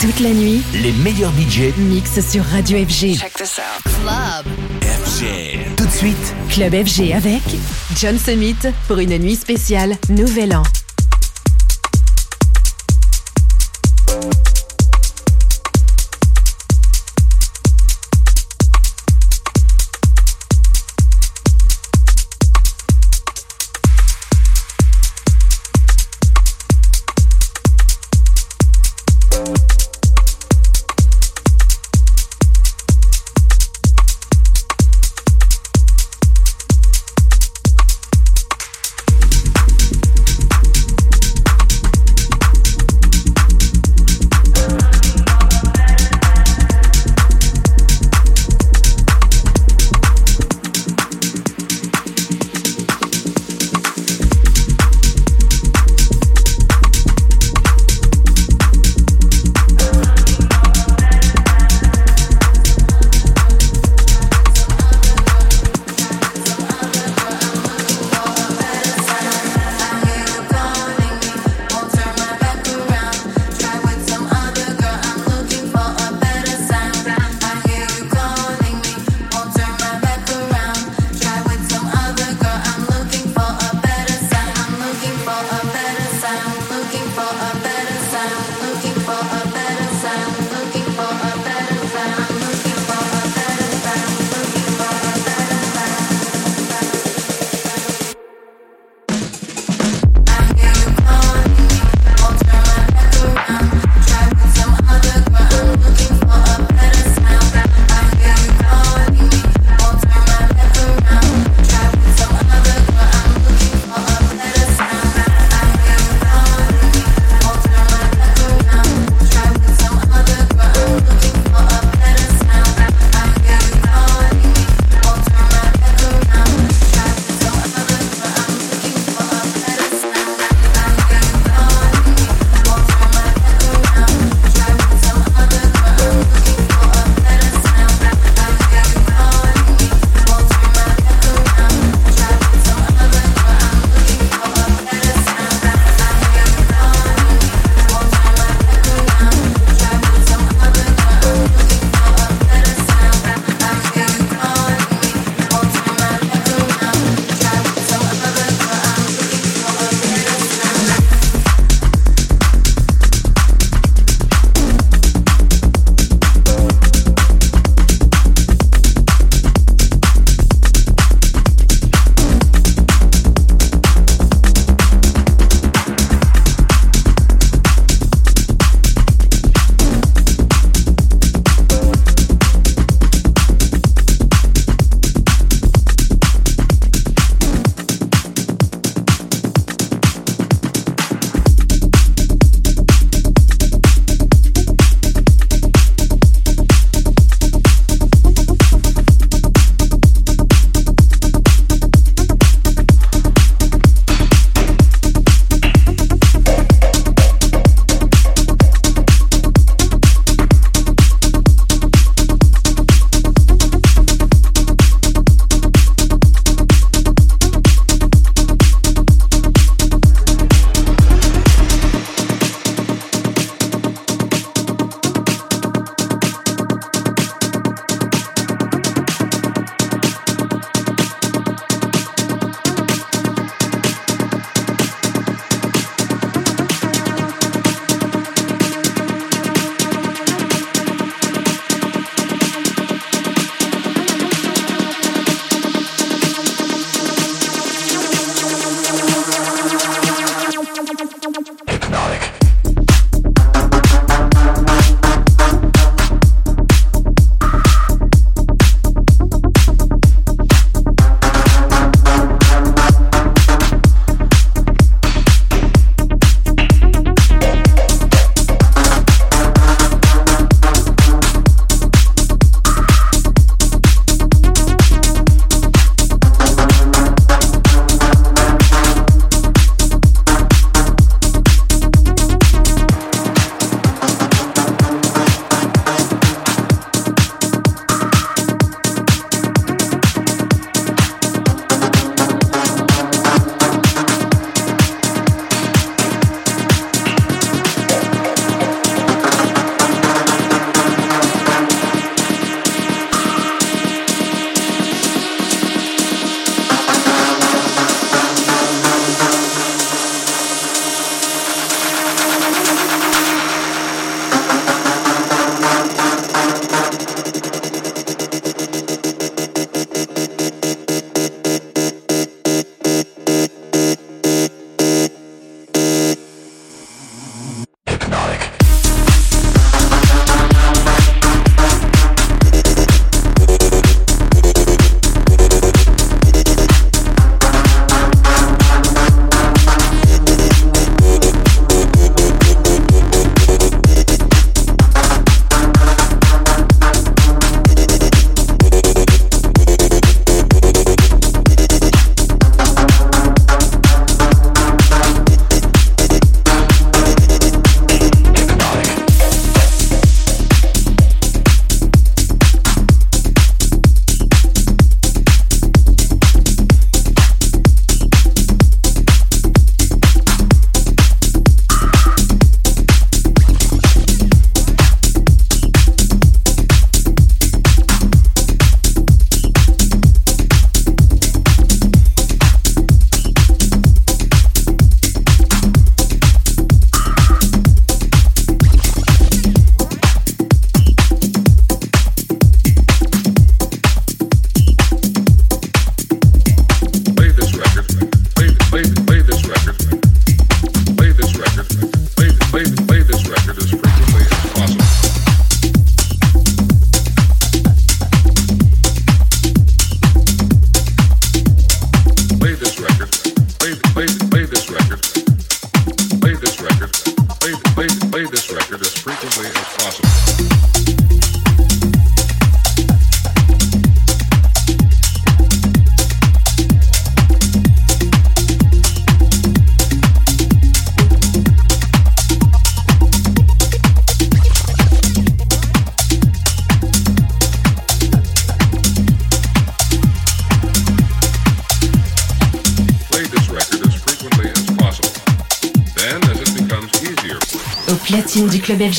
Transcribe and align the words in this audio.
Toute 0.00 0.20
la 0.20 0.30
nuit, 0.30 0.62
Les 0.74 0.92
meilleurs 0.92 1.32
budgets 1.32 1.74
mix 1.76 2.20
sur 2.20 2.44
Radio 2.44 2.78
FG. 2.78 3.16
Check 3.18 3.32
this 3.34 3.58
out. 3.58 3.82
Club. 3.82 4.46
FG. 4.80 5.74
Tout 5.76 5.86
de 5.86 5.90
suite, 5.90 6.34
Club 6.50 6.72
FG 6.86 7.12
avec 7.12 7.42
John 7.96 8.16
Summit 8.16 8.54
pour 8.86 8.98
une 8.98 9.18
nuit 9.18 9.34
spéciale 9.34 9.96
Nouvel 10.08 10.54
An. 10.54 10.62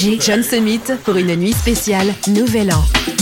John 0.02 0.44
Summit 0.44 0.80
pour 1.04 1.18
une 1.18 1.36
nuit 1.36 1.52
spéciale 1.52 2.14
Nouvel 2.28 2.72
An. 2.72 3.19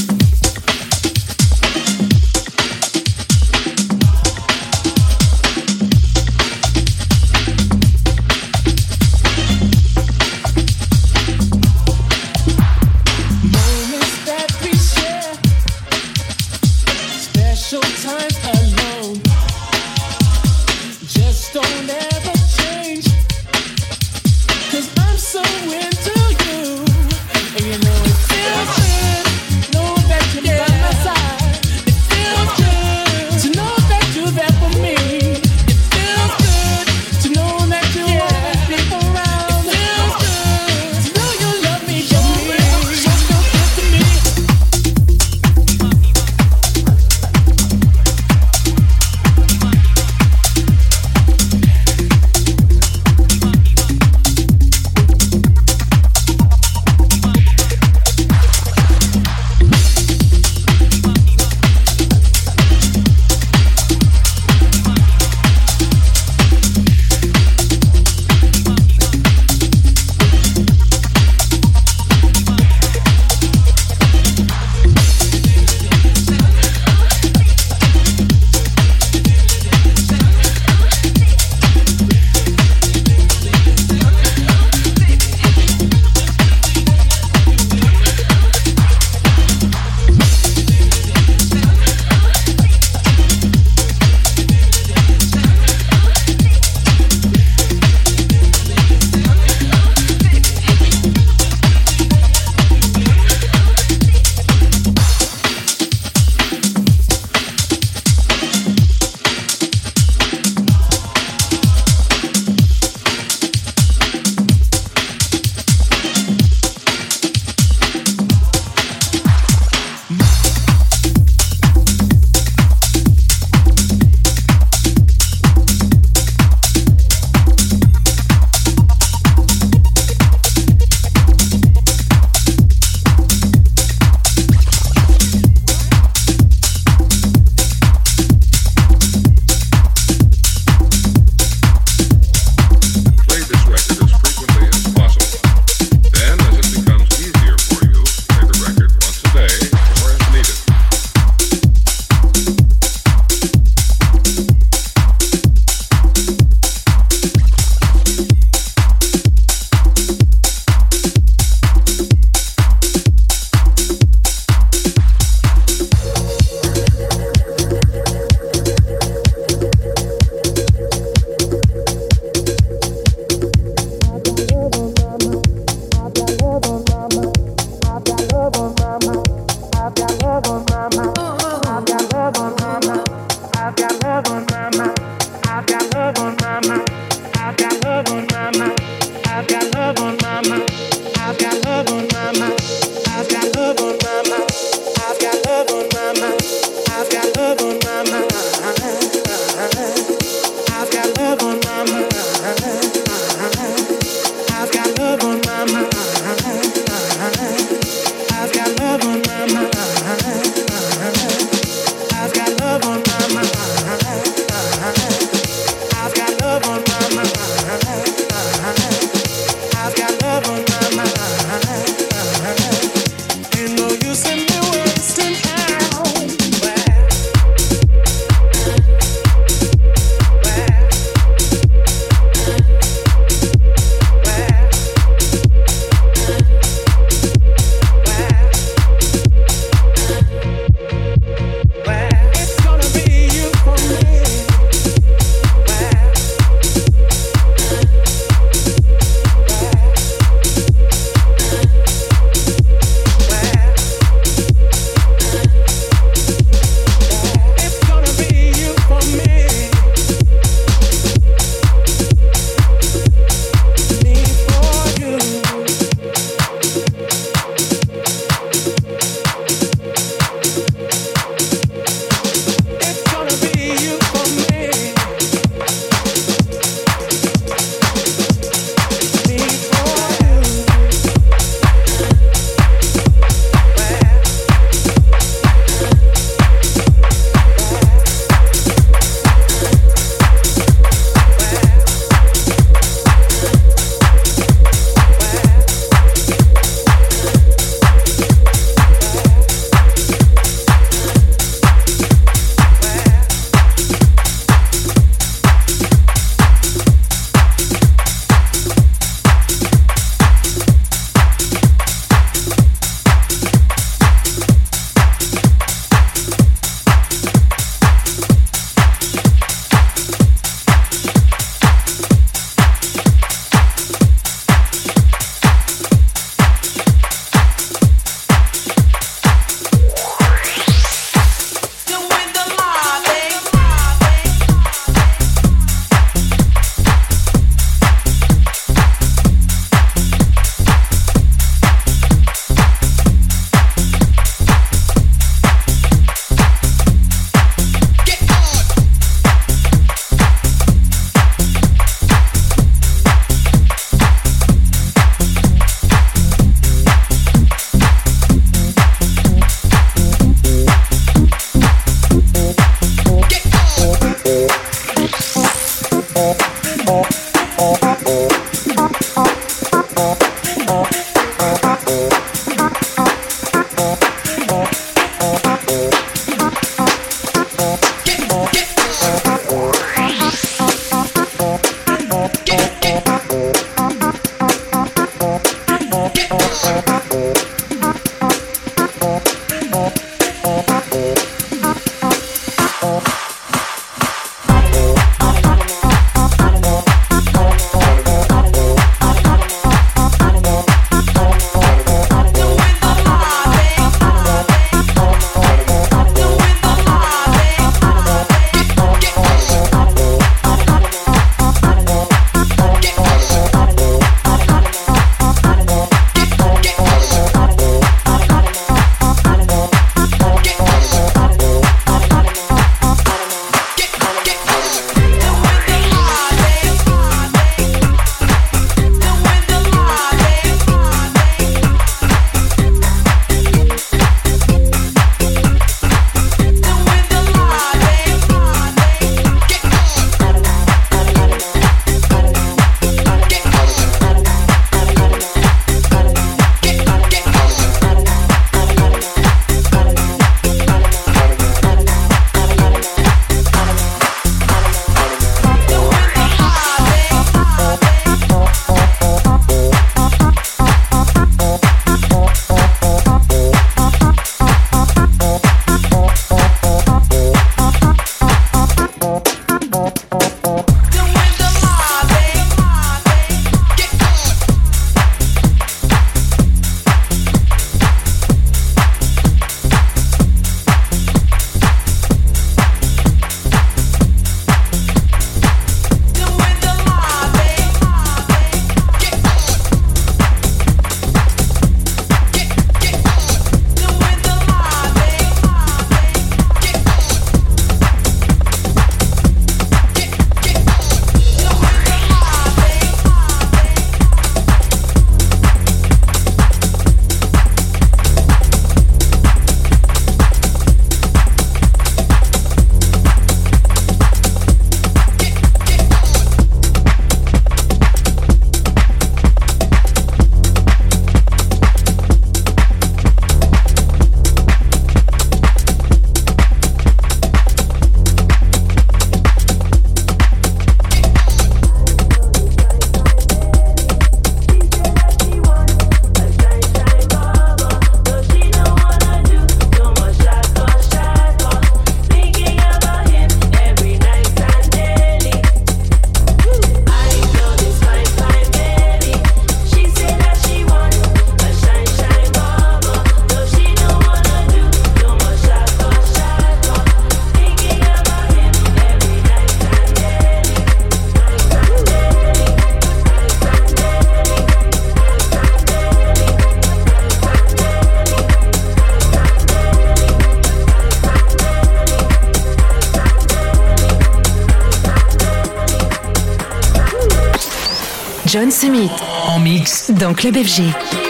John 578.40 578.52
Summit 578.52 578.92
En 579.26 579.40
mix. 579.40 579.90
dans 579.90 580.14
Club 580.14 580.36
FG. 580.38 581.07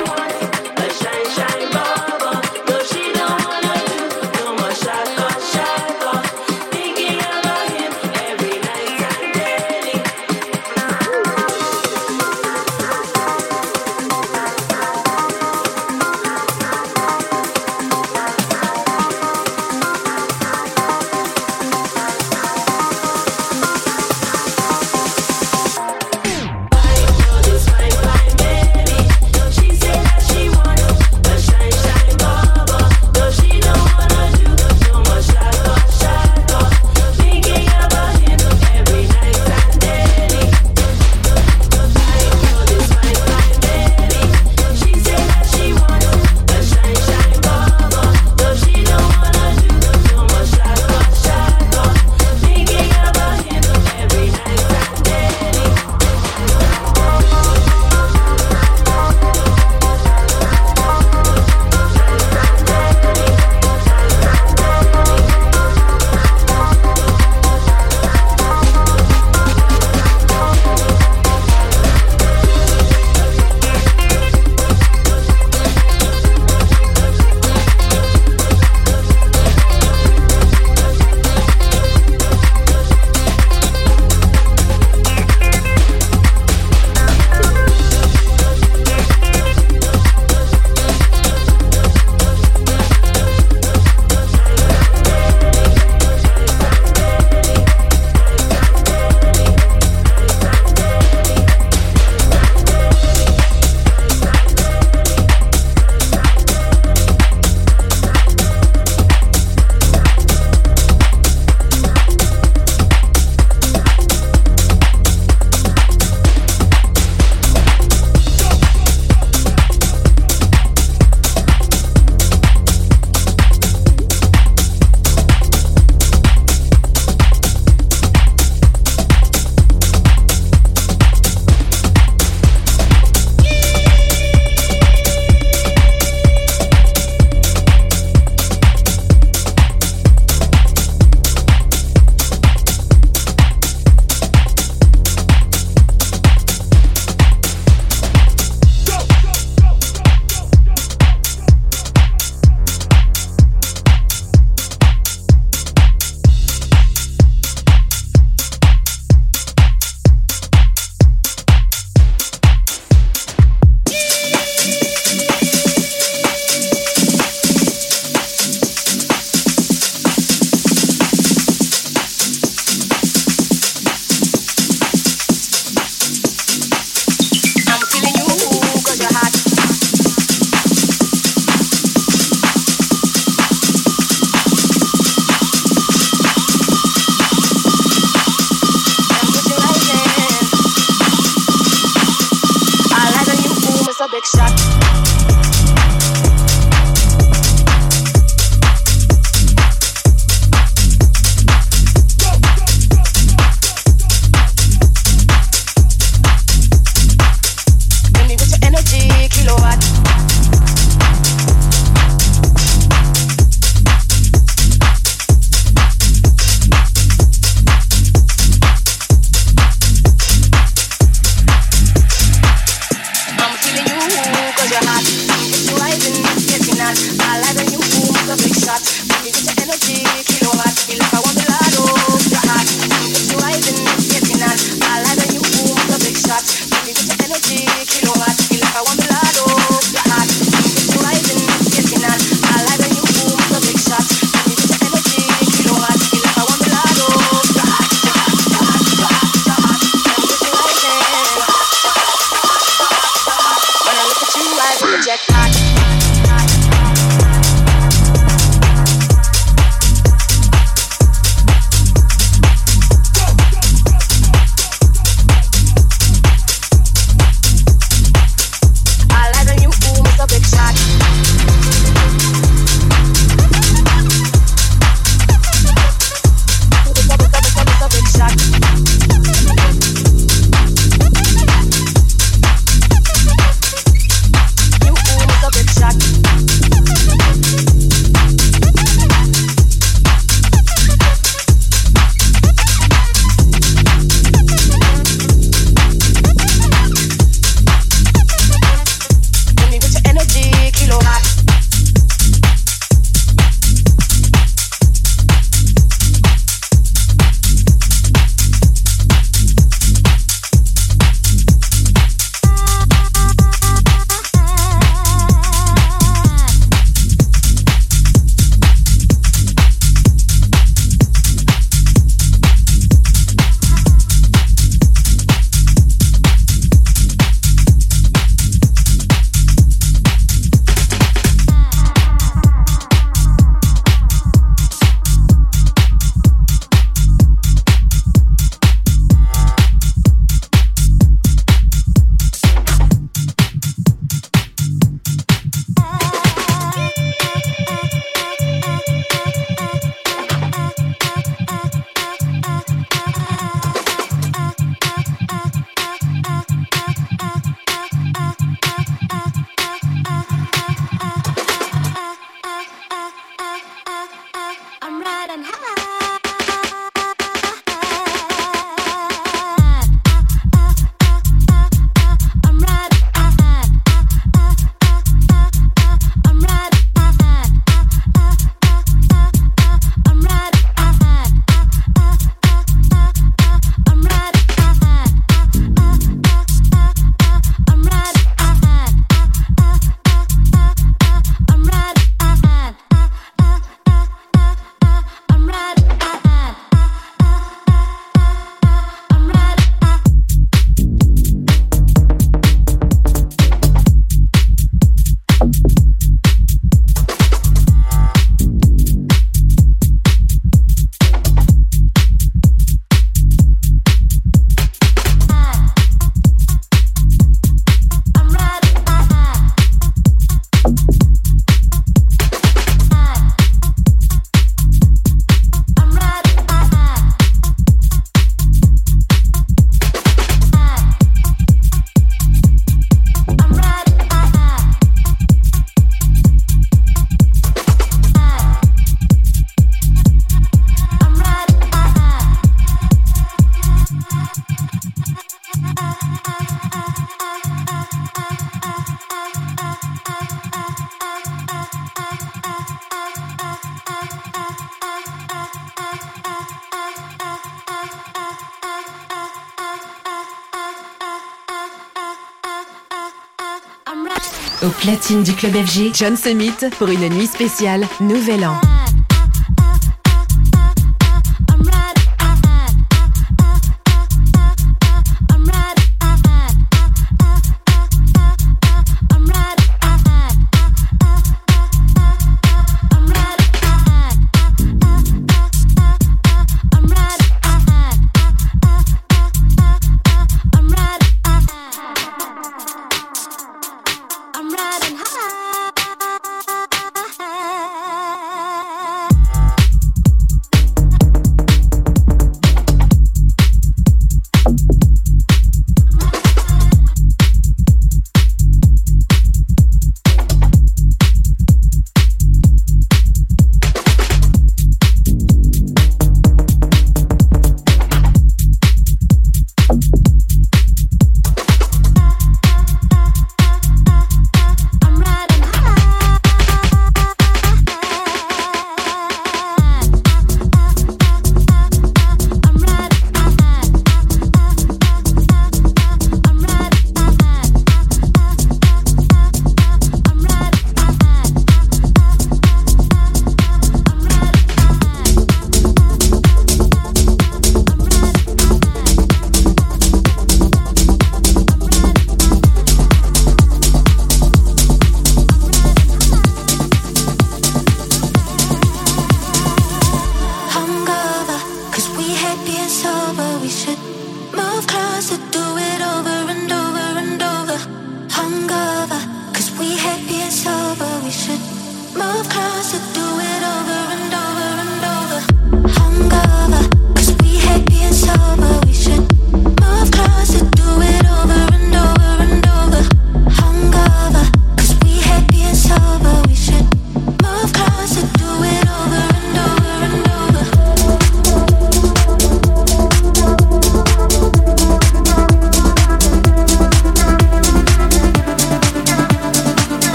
Platine 464.87 465.21
du 465.21 465.33
club 465.33 465.51
FG, 465.53 465.93
John 465.93 466.15
Summit 466.15 466.53
pour 466.77 466.87
une 466.87 467.09
nuit 467.09 467.27
spéciale 467.27 467.85
Nouvel 467.99 468.45
An. 468.45 468.76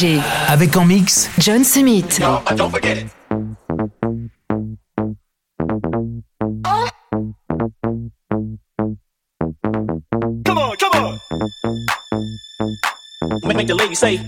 Club 0.00 0.20
FG. 0.20 0.20
Avec 0.48 0.76
en 0.76 0.84
mix 0.84 1.30
John 1.38 1.62
Summit. 1.64 2.04
Come 10.44 10.58
on, 10.58 10.76
come 10.76 10.94
on. 10.94 11.18
Make, 13.46 13.56
make 13.56 13.66
the 13.66 13.74
lady 13.74 13.94
say. 13.94 14.20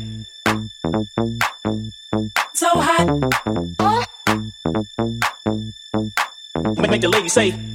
So 2.54 2.68
hot. 2.74 3.06
Make, 6.76 6.90
make 6.90 7.00
the 7.00 7.08
lady 7.08 7.28
say. 7.28 7.71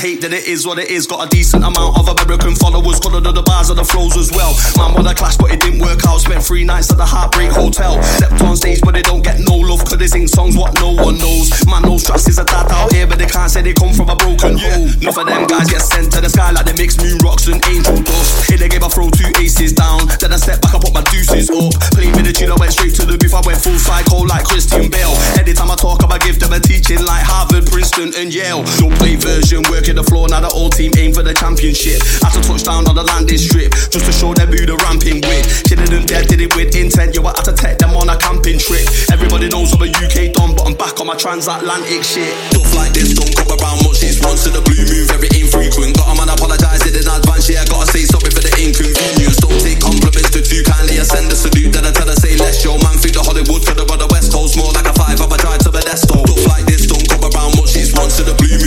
Hate, 0.00 0.22
then 0.22 0.32
it 0.32 0.46
is 0.46 0.66
what 0.66 0.78
it 0.78 0.90
is. 0.90 1.06
Got 1.06 1.26
a 1.26 1.28
decent 1.28 1.62
amount 1.62 1.98
of 1.98 2.08
American 2.08 2.54
followers, 2.54 2.98
colored 3.00 3.24
the 3.24 3.42
bars 3.60 3.68
of 3.68 3.76
the 3.76 3.84
flows 3.84 4.16
as 4.16 4.32
well. 4.32 4.56
Man 4.80 4.94
wanna 4.96 5.14
clash, 5.14 5.36
but 5.36 5.52
it 5.52 5.60
didn't 5.60 5.80
work 5.80 6.00
out. 6.08 6.20
Spent 6.20 6.42
three 6.42 6.64
nights 6.64 6.90
at 6.90 6.96
the 6.96 7.04
Heartbreak 7.04 7.52
Hotel. 7.52 8.00
Stepped 8.16 8.40
on 8.40 8.56
stage, 8.56 8.80
but 8.80 8.94
they 8.94 9.02
don't 9.02 9.20
get 9.20 9.36
no 9.38 9.56
love, 9.56 9.84
cause 9.84 9.98
they 9.98 10.06
sing 10.06 10.26
songs 10.26 10.56
what 10.56 10.72
no 10.80 10.96
one 10.96 11.18
knows. 11.18 11.52
Man, 11.68 11.82
no 11.82 11.98
stress 11.98 12.26
is 12.28 12.38
a 12.38 12.44
dad 12.44 12.72
out 12.72 12.92
here, 12.92 13.06
but 13.06 13.18
they 13.18 13.28
can't 13.28 13.50
say 13.50 13.60
they 13.60 13.74
come 13.74 13.92
from 13.92 14.08
a 14.08 14.16
broken 14.16 14.56
home. 14.56 14.88
Enough 15.04 15.18
of 15.18 15.26
them 15.26 15.44
guys 15.46 15.68
get 15.68 15.82
sent 15.84 16.08
to 16.12 16.20
the 16.20 16.30
sky 16.30 16.50
like 16.52 16.64
they 16.64 16.76
mix 16.80 16.96
moon 16.96 17.20
rocks 17.20 17.48
and 17.48 17.60
angel 17.68 18.00
dust. 18.00 18.48
Here 18.48 18.56
they 18.56 18.68
gave 18.68 18.82
a 18.82 18.88
throw 18.88 19.10
two 19.12 19.28
aces 19.36 19.76
down, 19.76 20.08
then 20.20 20.32
I 20.32 20.40
step 20.40 20.64
back, 20.64 20.72
I 20.74 20.78
put 20.80 20.94
my 20.96 21.04
deuces 21.12 21.52
up. 21.52 21.76
Played 21.92 22.16
with 22.16 22.24
the 22.24 22.32
tune, 22.32 22.48
I 22.48 22.56
went 22.56 22.72
straight 22.72 22.96
to 22.96 23.04
the 23.04 23.20
booth, 23.20 23.36
I 23.36 23.44
went 23.44 23.60
full 23.60 23.76
psycho 23.76 24.24
like 24.24 24.48
Christian 24.48 24.88
Bale. 24.88 25.12
Anytime 25.36 25.68
I 25.68 25.76
talk, 25.76 26.00
I 26.00 26.16
give 26.24 26.40
them 26.40 26.52
a 26.56 26.60
teaching 26.60 27.04
like 27.04 27.22
Harvard, 27.28 27.68
Princeton, 27.68 28.16
and 28.16 28.32
Yale. 28.32 28.64
No 28.80 28.88
play 28.96 29.20
version, 29.20 29.62
working 29.68 30.00
the 30.00 30.04
floor, 30.04 30.28
now 30.28 30.40
the 30.40 30.48
whole 30.48 30.70
team 30.70 30.92
aim 30.96 31.12
for 31.12 31.22
the 31.22 31.34
championship. 31.34 32.00
Had 32.24 32.32
to 32.34 32.40
touch 32.40 32.64
down 32.64 32.88
on 32.88 32.94
the 32.94 33.04
landing 33.04 33.38
strip, 33.38 33.49
just 33.58 34.06
to 34.06 34.12
show 34.12 34.30
them 34.34 34.48
who 34.54 34.62
the 34.62 34.78
ramping 34.86 35.18
with. 35.26 35.42
Killing 35.66 35.90
them 35.90 36.06
dead, 36.06 36.30
did 36.30 36.38
it 36.38 36.54
with 36.54 36.74
intent, 36.78 37.14
yo, 37.14 37.26
I 37.26 37.34
had 37.34 37.46
to 37.50 37.54
take 37.54 37.78
them 37.82 37.96
on 37.98 38.06
a 38.06 38.16
camping 38.16 38.62
trip. 38.62 38.86
Everybody 39.10 39.50
knows 39.50 39.74
I'm 39.74 39.82
a 39.82 39.90
UK 39.90 40.30
don, 40.30 40.54
but 40.54 40.66
I'm 40.66 40.76
back 40.78 41.00
on 41.02 41.10
my 41.10 41.18
transatlantic 41.18 42.06
shit. 42.06 42.30
Stuff 42.54 42.70
like 42.78 42.94
this 42.94 43.14
don't 43.18 43.32
come 43.34 43.50
around 43.50 43.82
much, 43.82 44.06
it's 44.06 44.22
once 44.22 44.46
to 44.46 44.50
the 44.54 44.62
blue 44.62 44.86
move, 44.86 45.10
very 45.10 45.30
infrequent. 45.34 45.98
Got 45.98 46.14
a 46.14 46.14
man 46.14 46.30
apologise 46.30 46.86
in 46.86 46.94
advance, 46.94 47.50
yeah, 47.50 47.62
I 47.62 47.66
gotta 47.66 47.90
say 47.90 48.06
sorry 48.06 48.30
for 48.30 48.44
the 48.44 48.52
inconvenience. 48.60 49.42
Don't 49.42 49.58
take 49.58 49.82
compliments 49.82 50.30
to 50.30 50.40
too 50.44 50.62
kindly, 50.62 51.02
I 51.02 51.06
send 51.06 51.26
a 51.32 51.36
salute, 51.36 51.74
then 51.74 51.88
I 51.88 51.90
tell 51.90 52.06
her 52.06 52.18
say 52.18 52.38
less. 52.38 52.62
Yo, 52.62 52.78
man, 52.78 52.94
think 53.02 53.18
the 53.18 53.24
Hollywood 53.24 53.66
for 53.66 53.74
the 53.74 53.82
brother 53.82 54.06
West 54.14 54.30
Coast, 54.30 54.54
more 54.54 54.70
like 54.76 54.86
a 54.86 54.94
five, 54.94 55.18
I've 55.18 55.32
tried 55.40 55.60
to 55.66 55.70
Modesto. 55.74 56.22
Stuff 56.22 56.44
like 56.46 56.66
this 56.70 56.86
don't 56.86 57.06
come 57.10 57.26
around 57.26 57.58
much, 57.58 57.74
it's 57.74 57.90
once 57.96 58.20
to 58.20 58.22
the 58.22 58.36
blue 58.38 58.59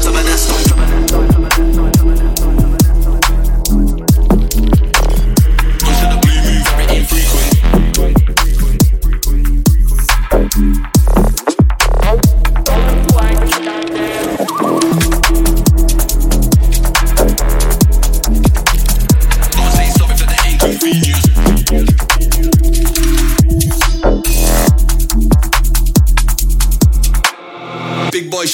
Tabadasso. 0.00 0.67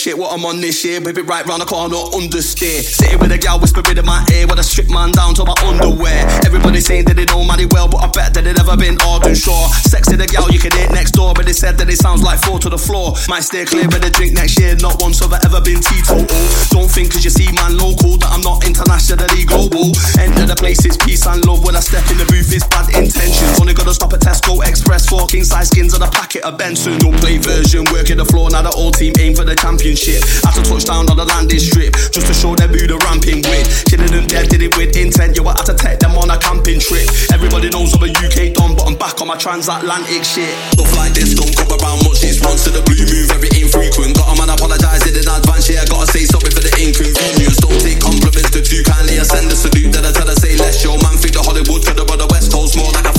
Shit, 0.04 0.18
what 0.18 0.36
I'm 0.36 0.44
on 0.44 0.60
this 0.60 0.84
year. 0.84 1.00
Whip 1.00 1.16
it 1.16 1.24
right 1.24 1.46
round 1.48 1.64
the 1.64 1.64
corner, 1.64 1.96
understeer. 2.12 2.84
Sitting 2.84 3.16
with 3.16 3.32
a 3.32 3.40
gal 3.40 3.56
whispering 3.56 3.96
in 3.96 4.04
my 4.04 4.20
ear, 4.36 4.44
with 4.44 4.60
I 4.60 4.66
strip 4.66 4.92
man 4.92 5.16
down 5.16 5.32
to 5.40 5.48
my 5.48 5.56
underwear. 5.64 6.20
Everybody 6.44 6.84
saying 6.84 7.08
that 7.08 7.16
they 7.16 7.24
know 7.24 7.40
money 7.40 7.64
well, 7.72 7.88
but 7.88 8.04
I 8.04 8.12
bet 8.12 8.36
that 8.36 8.44
they 8.44 8.52
never 8.52 8.76
been 8.76 9.00
hard 9.00 9.24
and 9.24 9.32
sure. 9.32 9.64
Sexy 9.88 10.20
the 10.20 10.28
gal 10.28 10.52
you 10.52 10.60
can 10.60 10.76
hit 10.76 10.92
next 10.92 11.16
door, 11.16 11.32
but 11.32 11.48
they 11.48 11.56
said 11.56 11.80
that 11.80 11.88
it 11.88 11.96
sounds 11.96 12.20
like 12.20 12.36
four 12.44 12.60
to 12.60 12.68
the 12.68 12.76
floor. 12.76 13.16
Might 13.32 13.48
stay 13.48 13.64
clear, 13.64 13.88
but 13.88 14.04
the 14.04 14.12
drink 14.12 14.36
next 14.36 14.60
year. 14.60 14.76
Not 14.76 15.00
once 15.00 15.24
have 15.24 15.32
I 15.32 15.40
ever 15.48 15.64
been 15.64 15.80
teetotal. 15.80 16.28
Don't 16.68 16.92
think 16.92 17.16
cause 17.16 17.24
you 17.24 17.32
see 17.32 17.48
man 17.56 17.80
local 17.80 18.20
that 18.20 18.28
I'm 18.28 18.44
not 18.44 18.60
internationally 18.68 19.48
global. 19.48 19.88
Enter 20.20 20.44
the 20.44 20.56
place, 20.60 20.84
it's 20.84 21.00
peace 21.00 21.24
and 21.24 21.40
love. 21.48 21.64
When 21.64 21.80
I 21.80 21.80
step 21.80 22.04
in 22.12 22.20
the 22.20 22.28
booth, 22.28 22.52
it's 22.52 22.68
bad 22.68 22.92
intentions. 22.92 23.56
Only 23.56 23.72
gotta 23.72 23.96
stop 23.96 24.12
at 24.12 24.20
Tesco 24.20 24.60
Express, 24.68 25.08
four 25.08 25.24
king 25.32 25.48
size 25.48 25.72
skins 25.72 25.96
and 25.96 26.04
a 26.04 26.10
packet 26.12 26.44
of 26.44 26.60
Benson. 26.60 27.00
Don't 27.00 27.16
play 27.24 27.40
version, 27.40 27.88
working 27.88 28.20
the 28.20 28.28
floor, 28.28 28.52
now 28.52 28.60
the 28.60 28.74
old 28.76 29.00
team 29.00 29.16
aim 29.16 29.32
for 29.32 29.48
the 29.48 29.56
championship. 29.94 30.22
After 30.44 30.62
touchdown 30.62 31.06
on 31.08 31.16
the 31.16 31.24
landing 31.24 31.62
strip, 31.62 31.94
just 32.10 32.26
to 32.26 32.34
show 32.34 32.54
them 32.54 32.70
who 32.74 32.86
the 32.86 32.98
ramping 33.06 33.42
with. 33.46 33.66
Killing 33.86 34.10
them 34.10 34.26
dead, 34.26 34.50
did 34.50 34.62
it 34.62 34.74
with 34.76 34.96
intent. 34.96 35.38
You 35.38 35.46
were 35.46 35.54
had 35.54 35.66
to 35.70 35.74
take 35.74 36.02
them 36.02 36.18
on 36.18 36.30
a 36.30 36.38
camping 36.38 36.82
trip. 36.82 37.06
Everybody 37.30 37.70
knows 37.70 37.94
I'm 37.94 38.02
a 38.02 38.10
UK 38.10 38.54
don, 38.54 38.74
but 38.74 38.86
I'm 38.86 38.98
back 38.98 39.22
on 39.22 39.30
my 39.30 39.38
transatlantic 39.38 40.26
shit. 40.26 40.50
Stuff 40.74 40.90
like 40.98 41.14
this 41.14 41.34
don't 41.34 41.54
come 41.54 41.70
around 41.78 42.02
much. 42.02 42.20
These 42.20 42.42
ones 42.42 42.66
to 42.66 42.70
the 42.74 42.82
blue 42.82 43.06
move, 43.06 43.30
very 43.30 43.50
infrequent. 43.54 44.18
Got 44.18 44.34
a 44.34 44.34
man 44.34 44.50
apologize 44.50 45.06
in 45.06 45.14
advance. 45.14 45.70
Yeah, 45.70 45.86
gotta 45.86 46.10
say 46.10 46.26
something 46.26 46.52
for 46.52 46.62
the 46.62 46.72
inconvenience. 46.74 47.58
Don't 47.62 47.78
take 47.78 48.02
compliments 48.02 48.50
too 48.50 48.62
too 48.62 48.82
kindly. 48.82 49.22
I 49.22 49.24
send 49.24 49.50
a 49.50 49.56
salute, 49.56 49.94
then 49.94 50.04
I 50.04 50.10
tell 50.10 50.26
her 50.26 50.38
say 50.38 50.58
less. 50.58 50.82
Yo, 50.82 50.98
man, 51.06 51.14
think 51.22 51.38
the 51.38 51.42
Hollywood 51.42 51.86
to 51.86 51.92
the 51.94 52.04
brother 52.04 52.26
West 52.34 52.50
Coast 52.50 52.74
more 52.74 52.90
like 52.90 53.06
a 53.06 53.13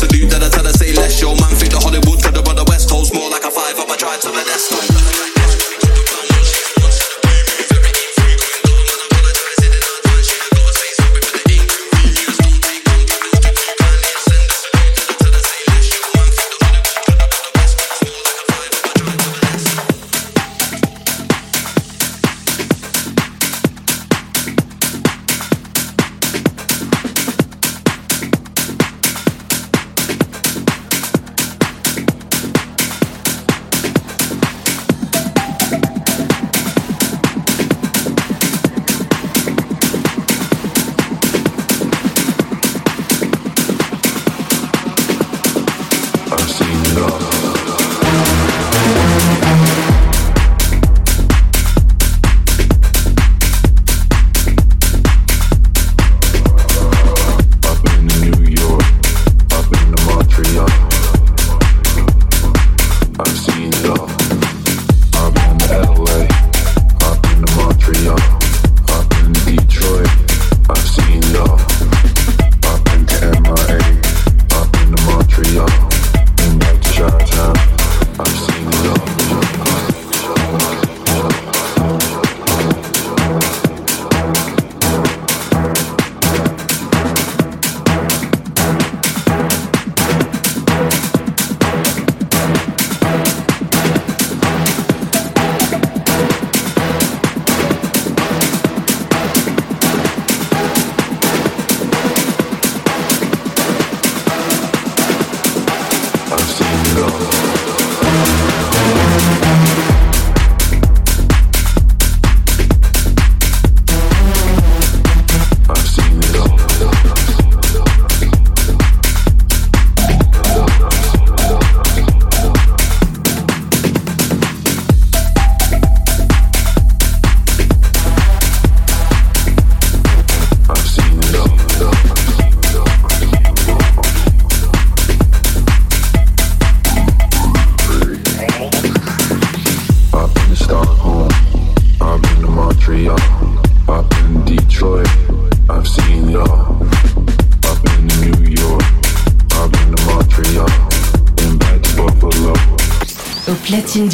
salute, 0.00 0.30
then 0.30 0.42
I 0.42 0.48
tell 0.48 0.64
her 0.64 0.72
say 0.72 0.92
less. 0.94 1.20
Yo, 1.20 1.34
man, 1.36 1.52
think 1.60 1.72
the 1.72 1.80
Hollywood 1.80 2.20
to 2.24 2.30
the 2.32 2.42
brother 2.42 2.64
West 2.68 2.88
Coast 2.88 3.12
more 3.12 3.28
like 3.28 3.44
a 3.44 3.50
five. 3.50 3.76
I'ma 3.76 3.96
drive 3.96 4.20
to 4.20 4.28
the 4.28 4.44
desktop. 4.48 4.89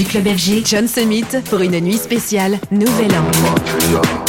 Club 0.06 0.28
FG, 0.28 0.64
John 0.64 0.88
Summit 0.88 1.24
pour 1.48 1.60
une 1.60 1.80
nuit 1.80 1.98
spéciale 1.98 2.58
Nouvel 2.70 3.12
An. 3.12 4.25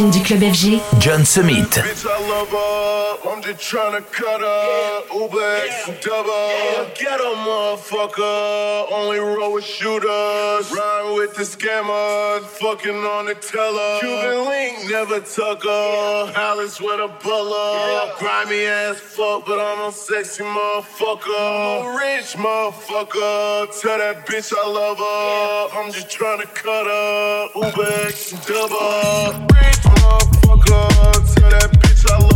Platine 0.00 0.10
du 0.10 0.22
club 0.22 0.42
FG. 0.42 0.80
John 0.98 1.24
Summit. 1.24 1.70
Bitch, 1.70 2.06
I 2.06 2.28
love 2.28 2.48
her. 2.48 3.30
I'm 3.30 3.42
just 3.42 3.60
trying 3.60 3.92
to 3.92 4.02
cut 4.02 4.40
her. 4.40 5.02
Uber 5.12 5.56
X 5.66 5.88
and 5.88 6.00
double. 6.00 6.88
Get 6.98 7.20
a 7.20 7.34
motherfucker. 7.44 8.86
Only 8.92 9.18
roll 9.18 9.52
with 9.54 9.64
shooters. 9.64 10.70
Rhyme 10.72 10.99
with 11.20 11.34
the 11.36 11.42
scammers. 11.42 12.44
Fucking 12.62 12.96
on 13.14 13.26
the 13.26 13.34
teller. 13.34 14.00
Cuban 14.00 14.48
link, 14.48 14.90
never 14.90 15.20
tuck 15.20 15.62
her. 15.64 16.32
Alice 16.34 16.80
with 16.80 16.98
a 16.98 17.08
butler. 17.22 18.14
Grimy 18.18 18.64
ass 18.64 18.98
fuck, 19.00 19.44
but 19.44 19.58
I'm 19.60 19.88
a 19.88 19.92
sexy 19.92 20.44
motherfucker. 20.44 21.36
I'm 21.36 21.86
a 21.86 21.98
rich 21.98 22.30
motherfucker. 22.44 23.80
Tell 23.80 23.98
that 23.98 24.26
bitch 24.26 24.52
I 24.56 24.66
love 24.66 24.98
her. 24.98 25.78
I'm 25.78 25.92
just 25.92 26.10
trying 26.10 26.40
to 26.40 26.46
cut 26.46 26.86
her. 26.86 27.48
Uber 27.54 28.06
X 28.06 28.32
and 28.32 28.42
double. 28.46 29.46
Rich 29.60 29.84
motherfucker. 30.00 30.88
Tell 31.34 31.50
that 31.50 31.70
bitch 31.80 32.10
I 32.10 32.18
love 32.18 32.22
her. 32.24 32.29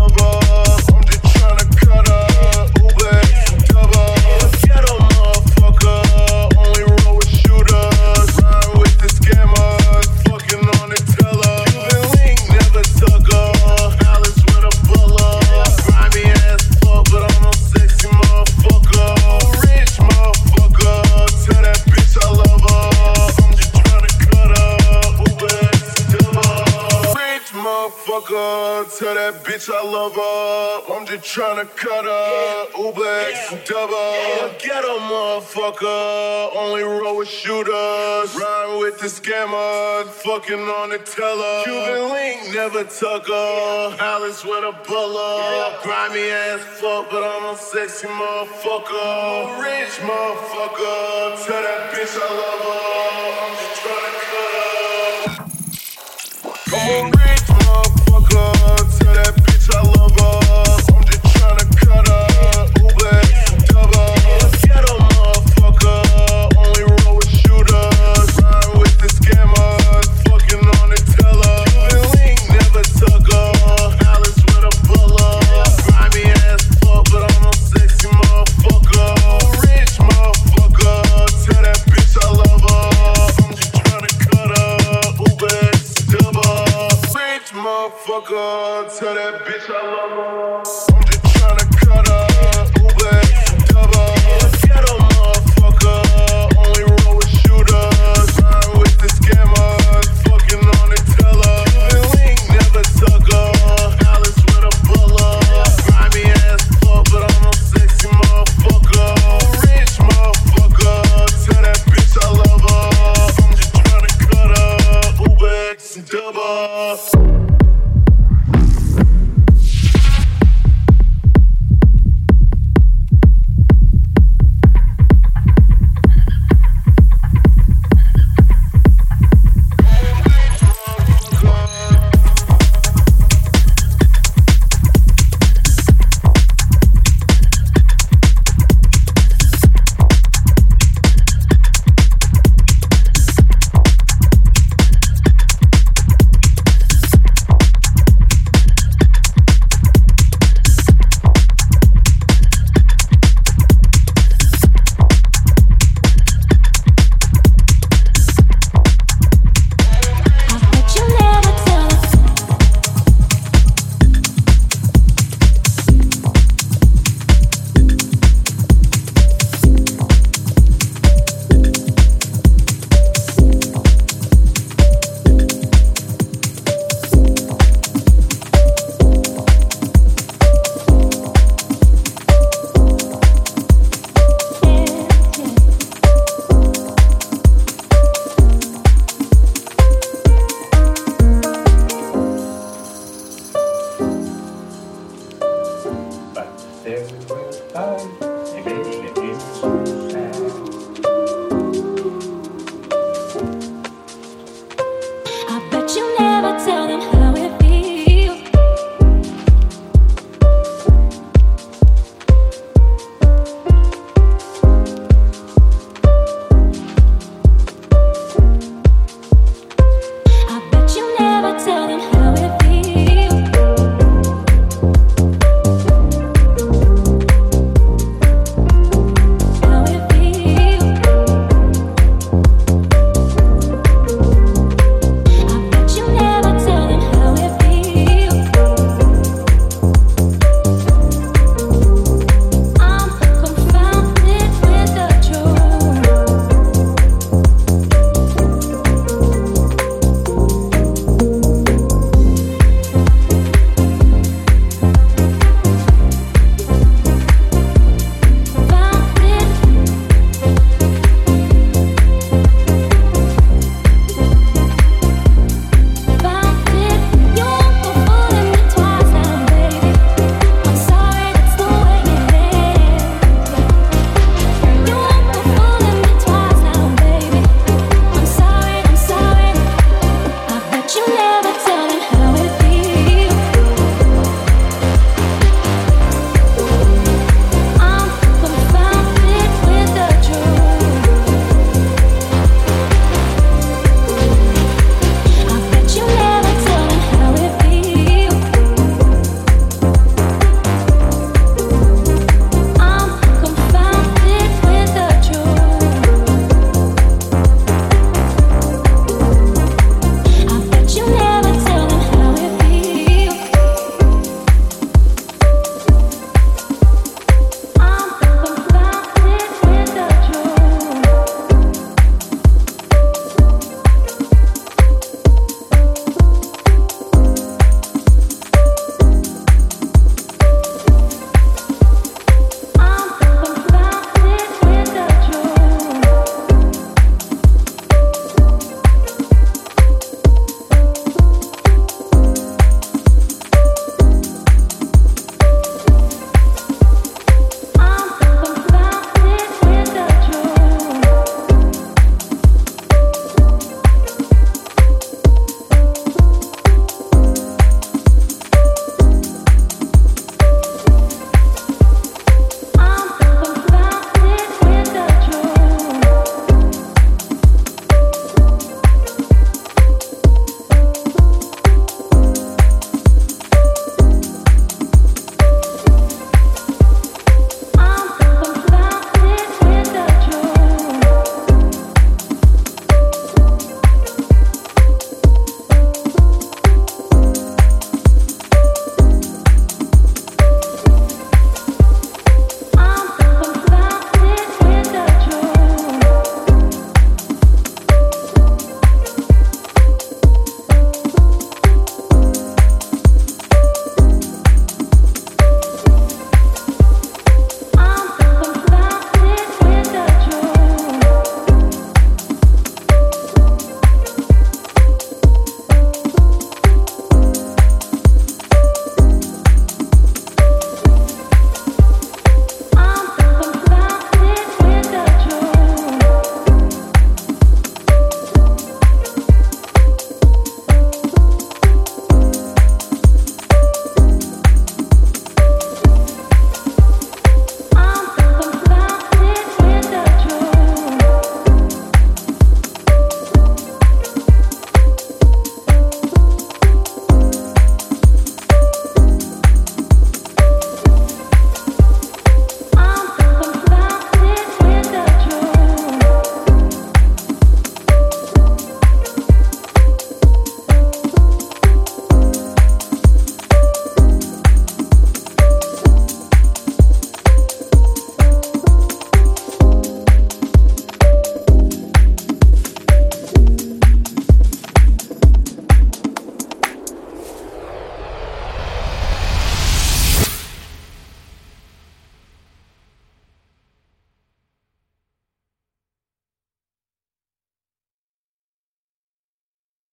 Tell 28.99 29.12
that 29.12 29.42
bitch 29.42 29.68
I 29.74 29.82
love 29.82 30.14
her. 30.14 30.95
I'm 30.95 31.05
just 31.05 31.24
tryna 31.24 31.66
cut 31.74 32.05
her. 32.05 32.66
Uber 32.78 33.03
X 33.26 33.51
and 33.51 33.64
double. 33.64 34.55
Ghetto 34.62 34.99
motherfucker. 35.11 36.55
Only 36.55 36.84
roll 36.84 37.16
with 37.16 37.26
shooters. 37.26 38.36
Rhyme 38.38 38.78
with 38.78 39.01
the 39.01 39.09
scammers. 39.09 40.07
Fucking 40.22 40.61
on 40.61 40.90
the 40.90 40.99
teller. 40.99 41.64
Cuban 41.64 42.12
link, 42.12 42.55
never 42.55 42.84
tuck 42.84 43.26
her. 43.26 43.97
Alice 43.99 44.45
with 44.45 44.62
a 44.62 44.70
butler. 44.86 45.74
Grimy 45.82 46.30
ass 46.30 46.61
fuck, 46.78 47.11
but 47.11 47.24
I'm 47.24 47.53
a 47.53 47.57
sexy 47.59 48.07
motherfucker. 48.07 48.95
Mm-hmm. 48.95 49.61
Rich 49.61 49.99
motherfucker. 50.07 51.34
Tell 51.45 51.62
that 51.66 51.90
bitch 51.90 52.14
I 52.14 52.30
love 52.30 52.62
her. 52.70 53.42
I'm 53.42 53.59
just 53.59 53.74
tryna 53.82 54.12
cut 54.30 54.51
her. 54.55 55.45
I'm 56.76 57.12
a 57.12 57.24